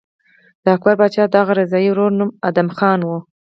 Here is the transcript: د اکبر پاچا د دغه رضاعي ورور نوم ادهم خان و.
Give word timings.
د 0.63 0.65
اکبر 0.75 0.95
پاچا 0.99 1.23
د 1.27 1.33
دغه 1.35 1.51
رضاعي 1.59 1.89
ورور 1.91 2.11
نوم 2.19 2.29
ادهم 2.47 2.69
خان 2.77 2.99
و. 3.03 3.09